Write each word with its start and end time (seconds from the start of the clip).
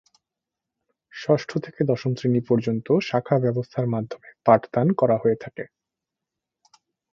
ষষ্ঠ 1.13 1.49
থেকে 1.57 1.81
দশম 1.83 2.11
শ্রেণি 2.15 2.41
পর্যন্ত 2.49 2.87
শাখা 3.01 3.35
ব্যবস্থার 3.39 3.87
মাধ্যমে 3.87 4.29
পাঠদান 4.45 4.87
করা 4.99 5.15
হয়ে 5.17 5.37
থাকে। 5.43 5.63